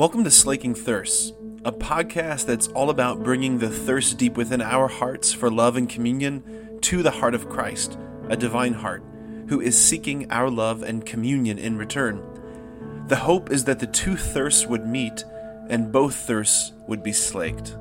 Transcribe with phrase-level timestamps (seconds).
[0.00, 4.88] Welcome to Slaking Thirsts, a podcast that's all about bringing the thirst deep within our
[4.88, 7.98] hearts for love and communion to the heart of Christ,
[8.30, 9.04] a divine heart,
[9.48, 12.22] who is seeking our love and communion in return.
[13.08, 15.22] The hope is that the two thirsts would meet
[15.68, 17.76] and both thirsts would be slaked.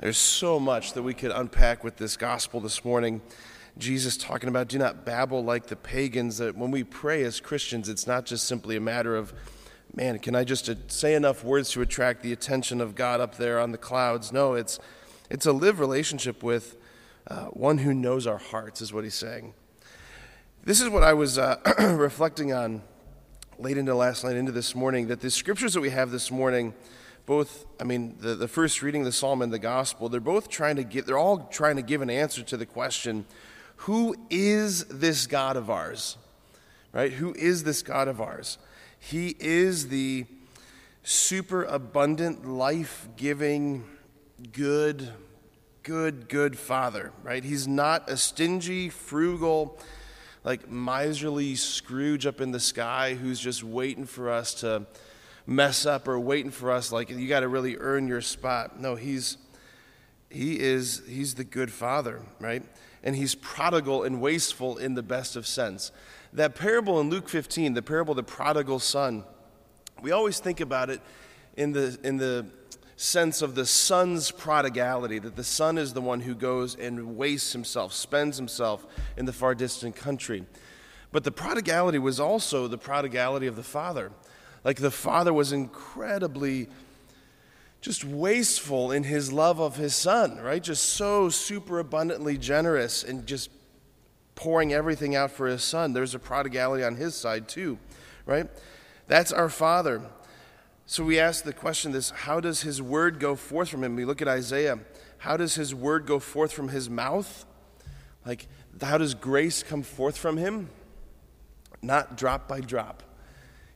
[0.00, 3.22] There's so much that we could unpack with this gospel this morning.
[3.78, 7.88] Jesus talking about do not babble like the pagans, that when we pray as Christians,
[7.88, 9.34] it's not just simply a matter of,
[9.94, 13.60] man, can I just say enough words to attract the attention of God up there
[13.60, 14.32] on the clouds?
[14.32, 14.78] No, it's,
[15.28, 16.76] it's a live relationship with
[17.28, 19.52] uh, one who knows our hearts, is what he's saying.
[20.64, 21.58] This is what I was uh,
[21.96, 22.82] reflecting on
[23.58, 26.74] late into last night, into this morning, that the scriptures that we have this morning,
[27.24, 30.76] both, I mean, the, the first reading, the psalm and the gospel, they're both trying
[30.76, 33.26] to give, they're all trying to give an answer to the question,
[33.76, 36.16] who is this God of ours?
[36.92, 37.12] Right?
[37.12, 38.58] Who is this God of ours?
[38.98, 40.26] He is the
[41.02, 43.84] super abundant, life giving,
[44.52, 45.12] good,
[45.82, 47.44] good, good Father, right?
[47.44, 49.78] He's not a stingy, frugal,
[50.42, 54.86] like miserly Scrooge up in the sky who's just waiting for us to
[55.46, 58.80] mess up or waiting for us like you got to really earn your spot.
[58.80, 59.36] No, he's
[60.30, 62.62] he is he's the good father, right?
[63.06, 65.92] and he's prodigal and wasteful in the best of sense.
[66.32, 69.24] That parable in Luke 15, the parable of the prodigal son,
[70.02, 71.00] we always think about it
[71.56, 72.46] in the, in the
[72.96, 77.52] sense of the son's prodigality, that the son is the one who goes and wastes
[77.52, 78.84] himself, spends himself
[79.16, 80.44] in the far distant country.
[81.12, 84.10] But the prodigality was also the prodigality of the father.
[84.64, 86.68] Like the father was incredibly
[87.80, 90.62] just wasteful in his love of his son, right?
[90.62, 93.50] Just so super abundantly generous and just
[94.34, 95.92] pouring everything out for his son.
[95.92, 97.78] There's a prodigality on his side too,
[98.24, 98.48] right?
[99.06, 100.02] That's our father.
[100.86, 103.96] So we ask the question this how does his word go forth from him?
[103.96, 104.78] We look at Isaiah.
[105.18, 107.44] How does his word go forth from his mouth?
[108.24, 108.46] Like,
[108.80, 110.68] how does grace come forth from him?
[111.82, 113.02] Not drop by drop.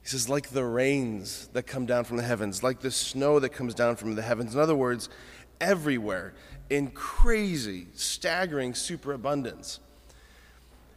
[0.03, 3.51] He says, like the rains that come down from the heavens, like the snow that
[3.51, 4.55] comes down from the heavens.
[4.55, 5.09] In other words,
[5.61, 6.35] everywhere
[6.71, 9.81] in crazy, staggering superabundance.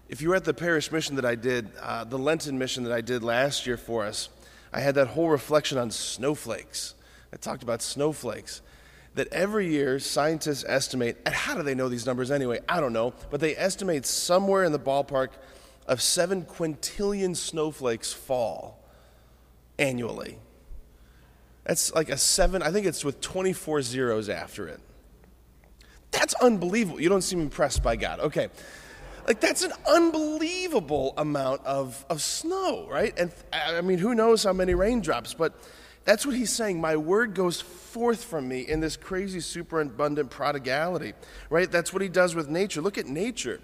[0.08, 2.94] If you were at the parish mission that I did, uh, the Lenten mission that
[2.94, 4.30] I did last year for us,
[4.72, 6.94] I had that whole reflection on snowflakes.
[7.34, 8.62] I talked about snowflakes.
[9.16, 12.62] That every year scientists estimate, and how do they know these numbers anyway?
[12.68, 15.30] I don't know, but they estimate somewhere in the ballpark
[15.88, 18.83] of seven quintillion snowflakes fall
[19.84, 20.38] annually.
[21.66, 24.80] That's like a seven, I think it's with 24 zeros after it.
[26.12, 27.02] That's unbelievable.
[27.02, 28.20] You don't seem impressed by God.
[28.20, 28.50] Okay.
[29.28, 33.14] Like, that's an unbelievable amount of, of snow, right?
[33.18, 35.54] And I mean, who knows how many raindrops, but
[36.04, 36.82] that's what he's saying.
[36.82, 41.14] My word goes forth from me in this crazy, superabundant prodigality,
[41.50, 41.72] right?
[41.72, 42.82] That's what he does with nature.
[42.82, 43.62] Look at nature,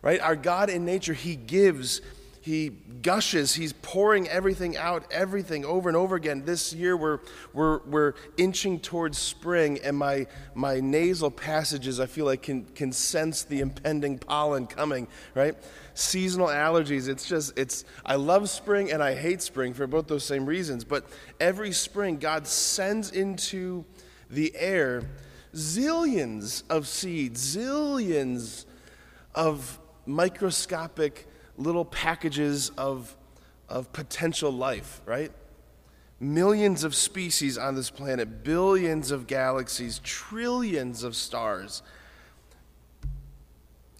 [0.00, 0.20] right?
[0.20, 2.00] Our God in nature, he gives
[2.44, 2.68] he
[3.00, 6.44] gushes he's pouring everything out everything over and over again.
[6.44, 7.20] This year we're,
[7.54, 12.92] we're, we're inching towards spring and my, my nasal passages i feel like can, can
[12.92, 15.54] sense the impending pollen coming right?
[15.94, 20.24] Seasonal allergies it's just it's i love spring and i hate spring for both those
[20.24, 21.06] same reasons but
[21.40, 23.86] every spring god sends into
[24.28, 25.02] the air
[25.54, 28.66] zillions of seeds zillions
[29.34, 31.26] of microscopic
[31.56, 33.16] little packages of,
[33.68, 35.32] of potential life, right?
[36.20, 41.82] Millions of species on this planet, billions of galaxies, trillions of stars,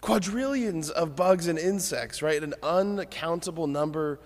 [0.00, 2.42] quadrillions of bugs and insects, right?
[2.42, 4.20] An uncountable number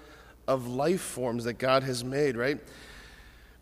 [0.47, 2.59] of life forms that God has made, right?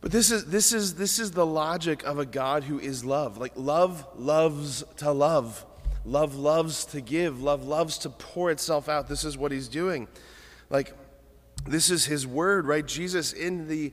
[0.01, 3.39] But this is, this is, this is the logic of a God who is love.
[3.39, 5.65] Like, love loves to love.
[6.07, 9.09] Love loves to give, love loves to pour itself out.
[9.09, 10.07] This is what he's doing.
[10.71, 10.95] Like,
[11.67, 12.87] this is his word, right?
[12.87, 13.93] Jesus in the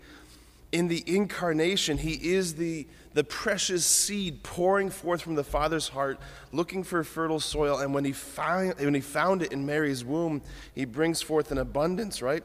[0.74, 6.20] in the incarnation, he is the, the precious seed pouring forth from the Father's heart,
[6.52, 7.78] looking for fertile soil.
[7.78, 10.42] And when he, found, when he found it in Mary's womb,
[10.74, 12.44] he brings forth an abundance, right?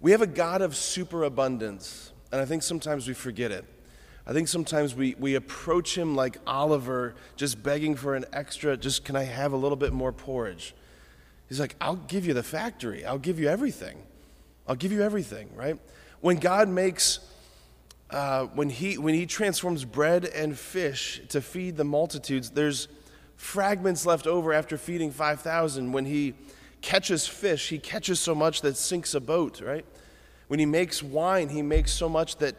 [0.00, 3.66] We have a God of superabundance, and I think sometimes we forget it.
[4.26, 9.04] I think sometimes we, we approach him like Oliver, just begging for an extra, just
[9.04, 10.74] can I have a little bit more porridge?
[11.48, 13.04] He's like, I'll give you the factory.
[13.04, 13.98] I'll give you everything.
[14.66, 15.78] I'll give you everything, right?
[16.20, 17.18] When God makes,
[18.10, 22.86] uh, when, he, when he transforms bread and fish to feed the multitudes, there's
[23.36, 25.90] fragments left over after feeding 5,000.
[25.90, 26.34] When he
[26.80, 29.84] catches fish, he catches so much that sinks a boat, right?
[30.48, 32.54] When He makes wine, He makes so much that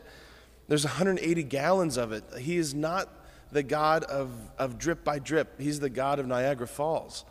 [0.73, 2.23] there's 180 gallons of it.
[2.39, 3.07] He is not
[3.51, 7.25] the God of, of drip by drip, He's the God of Niagara Falls.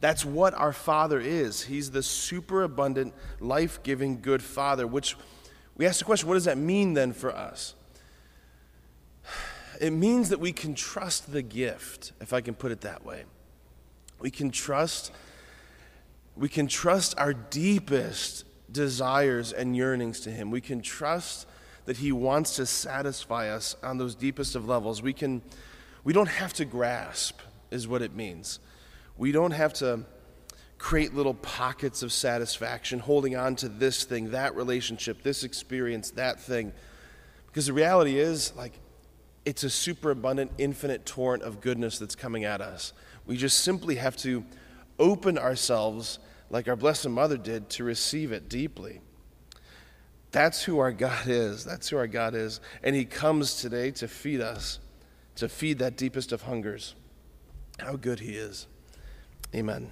[0.00, 1.64] That's what our Father is.
[1.64, 5.18] He's the superabundant, life giving, good Father, which
[5.76, 7.74] we ask the question what does that mean then for us?
[9.82, 13.24] It means that we can trust the gift, if I can put it that way.
[14.18, 15.12] We can trust
[16.38, 20.50] we can trust our deepest desires and yearnings to him.
[20.50, 21.46] We can trust
[21.88, 25.00] that he wants to satisfy us on those deepest of levels.
[25.00, 25.40] We can
[26.04, 27.40] we don't have to grasp
[27.70, 28.58] is what it means.
[29.16, 30.04] We don't have to
[30.76, 36.38] create little pockets of satisfaction holding on to this thing, that relationship, this experience, that
[36.38, 36.74] thing.
[37.46, 38.74] Because the reality is like
[39.46, 42.92] it's a superabundant, infinite torrent of goodness that's coming at us.
[43.24, 44.44] We just simply have to
[44.98, 46.18] open ourselves,
[46.50, 49.00] like our Blessed Mother did, to receive it deeply.
[50.38, 51.64] That's who our God is.
[51.64, 52.60] That's who our God is.
[52.84, 54.78] And He comes today to feed us,
[55.34, 56.94] to feed that deepest of hungers.
[57.80, 58.68] How good He is.
[59.52, 59.90] Amen.